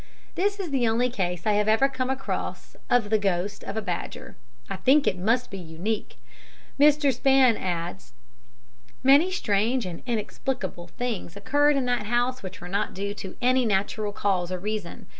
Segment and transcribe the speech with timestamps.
[0.33, 3.83] This is the only case I have ever come across of the ghost of a
[3.83, 4.35] badger.
[4.67, 6.15] I think it must be unique.
[6.79, 7.13] Mr.
[7.13, 8.13] Span adds:
[9.03, 13.63] "Many strange and inexplicable things occurred in that house which were not due to any
[13.63, 15.05] natural cause or reason.